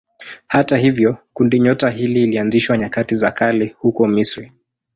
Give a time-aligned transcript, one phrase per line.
[0.47, 4.51] Hata hivyo kundinyota hili lilianzishwa nyakati za kale huko Misri.